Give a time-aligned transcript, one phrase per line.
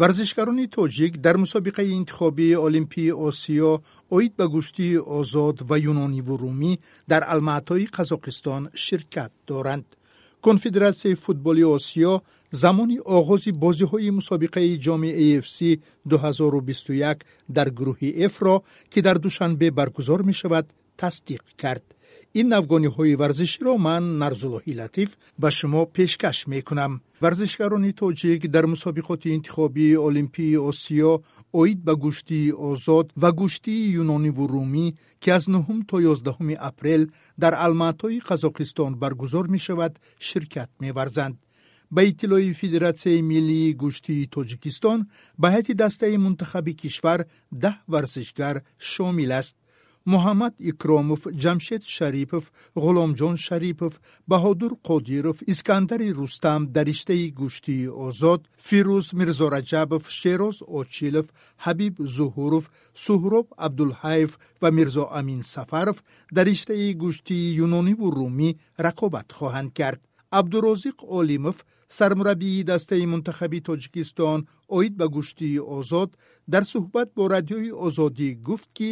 [0.00, 3.72] варзишгарони тоҷик дар мусобиқаи интихобии олимпии осиё
[4.16, 6.72] оид ба гӯштии озод ва юнониву румӣ
[7.10, 9.86] дар алмаатои қазоқистон ширкат доранд
[10.46, 12.12] конфедератсияи футболи осиё
[12.62, 15.58] замони оғози бозиҳои мусобиқаи ҷоми afc
[16.04, 17.22] 2021
[17.56, 18.56] дар гурӯҳи фро
[18.92, 20.66] ки дар душанбе баргузор мешавад
[21.00, 21.84] тасдиқ кард
[22.40, 25.10] ин навгониҳои варзиширо ман нарзуллоҳи латиф
[25.42, 26.92] ба шумо пешкаш мекунам.
[27.22, 31.12] Варзишгарони тоҷик дар мусобиқоти интихобии олимпии осиё
[31.60, 34.86] оид ба гӯштии озод ва гӯштии юнониву румӣ
[35.22, 37.02] ки аз 9 то 11 апрел
[37.42, 39.92] дар алмаатои қазоқистон баргузор мешавад
[40.26, 41.36] ширкат меварзанд.
[41.94, 45.00] Ба иттилои федератсияи миллии гӯштии тоҷикистон
[45.40, 47.20] ба ҳайати дастаи мунтахаби кишвар
[47.62, 48.56] даҳ варзишгар
[48.92, 49.56] шомил аст
[50.12, 52.44] муҳаммад икромов ҷамшед шарипов
[52.82, 53.94] ғуломҷон шарипов
[54.30, 61.26] баҳодур қодиров искандари рустам дар риштаи гӯштии озод фирӯз мирзораҷабов шероз очилов
[61.64, 62.64] ҳабиб зуҳуров
[63.04, 65.98] суҳроб абдулҳаев ва мирзо амин сафаров
[66.36, 68.50] дар риштаи гӯштии юнониву румӣ
[68.86, 70.00] рақобат хоҳанд кард.
[70.38, 71.56] Абдурозиқ олимов
[71.98, 74.40] сармураббии дастаи мунтахаби тоҷикистон
[74.76, 76.10] оид ба гӯштии озод
[76.52, 78.90] дар суҳбат бо радиои озодӣ гуфт ки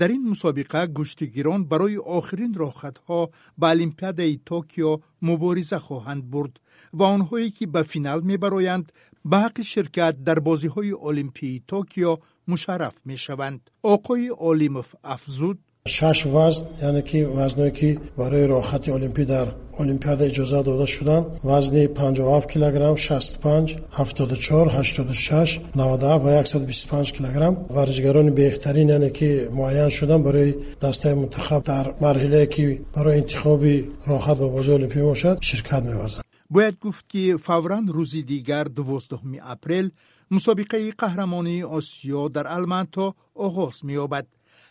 [0.00, 3.20] дар ин мусобиқа гӯштигирон барои охирин роҳхатҳо
[3.60, 4.92] ба олимпиадаи токио
[5.28, 6.54] мубориза хоҳанд бурд
[6.98, 8.86] ва онҳое ки ба финал мебароянд
[9.30, 12.12] ба ҳаққи ширкат дар бозиҳои олимпии токио
[12.50, 13.60] мушарраф мешаванд.
[13.94, 19.48] Оқои олимов афзуд шаш вазн яъне ки вазное ки барои роҳхати олимпӣ дар
[19.82, 28.30] олимпиада иҷозат дода шуданд вазни 57 килограмм 65 74 86 97 ва 125 килограмм варзишгарони
[28.30, 34.48] беҳтарин яъне ки муайян шуданд барои дастаи мунтахаб дар марҳилае ки барои интихоби роҳхат ба
[34.48, 39.86] бозии олимпӣ мебошад ширкат меварзанд бояд гуфт ки фавран рӯзи дигар 12 апрел
[40.30, 44.26] мусобиқаи қаҳрамонии осиё дар алмато оғоз меёбад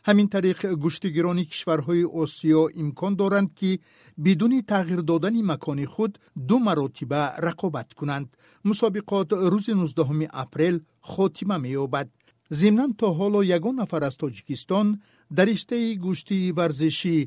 [0.08, 3.72] ҳамин тариқ гӯштигирони кишварҳои осиё имкон доранд ки
[4.26, 6.14] бидуни тағйир додани макони худ
[6.48, 8.28] ду маротиба рақобат кунанд.
[8.70, 10.76] Мусобиқот рӯзи 19 апрел
[11.12, 12.08] хотима меёбад.
[12.60, 14.88] Зимнан то ҳоло ягон нафар аз тоҷикистон
[15.38, 17.18] дар риштаи гӯштии варзишӣ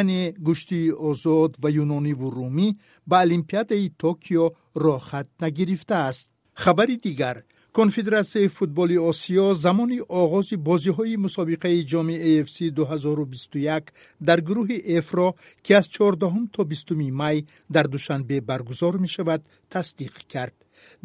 [0.00, 2.68] яъне гӯштии озод ва юнониву румӣ
[3.08, 4.46] ба олимпиадаи токио
[4.84, 6.26] роҳхат нагирифтааст.
[6.62, 7.36] Хабари дигар
[7.72, 13.82] конфедератсияи футболи осиё замони оғози бозиҳои мусобиқаи ҷоми afc 2021
[14.20, 15.28] дар гурӯҳи фро
[15.64, 19.42] ки аз 14 то 20 май дар душанбе баргузор мешавад
[19.72, 20.54] тасдиқ кард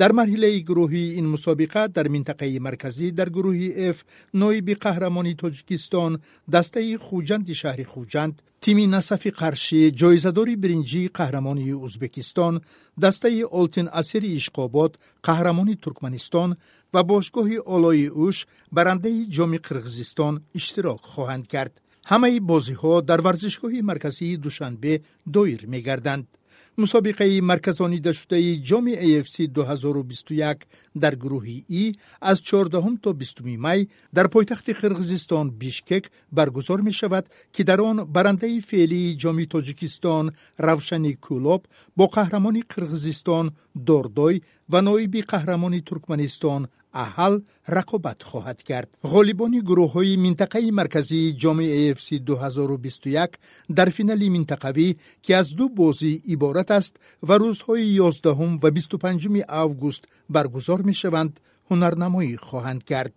[0.01, 3.97] дар марҳилаи гурӯҳии ин мусобиқа дар минтақаи марказӣ дар гурӯҳи ф
[4.41, 6.11] ноиби қаҳрамони тоҷикистон
[6.55, 12.53] дастаи хуҷанди шаҳри хуҷанд тими насафи қаршӣ ҷоизадори биринҷии қаҳрамонии ӯзбекистон
[13.03, 14.91] дастаи олтин асири ишқобод
[15.27, 16.49] қаҳрамони туркманистон
[16.93, 18.37] ва бошгоҳи олои уш
[18.77, 21.73] барандаи ҷоми қирғизистон иштирок хоҳанд кард.
[22.11, 24.93] Ҳамаи бозиҳо дар варзишгоҳи марказии душанбе
[25.35, 26.25] доир мегарданд
[26.77, 30.65] мусобиқаи марказонидашудаи ҷоми afc 2021
[30.95, 31.83] дар гурӯҳи и
[32.21, 38.61] аз 14 то 20 май дар пойтахти қирғизистон бишкек баргузор мешавад ки дар он барандаи
[38.69, 40.25] феълии ҷоми тоҷикистон
[40.59, 41.61] равшани кӯлоб
[41.97, 44.35] бо қаҳрамони қирғизистон дордой
[44.71, 46.61] ва ноиби қаҳрамони туркманистон
[47.03, 47.35] аҳал
[47.77, 48.89] рақобат хоҳад кард.
[49.13, 53.39] Ғолибони гурӯҳҳои минтақаи марказии ҷоми afc 2021
[53.77, 54.87] дар финали минтақавӣ
[55.23, 56.93] ки аз ду бозӣ иборат аст
[57.27, 60.03] ва рӯзҳои 11 ва 25 август
[60.35, 61.33] баргузор мешаванд
[61.69, 63.13] ҳунарнамоӣ хоҳанд кард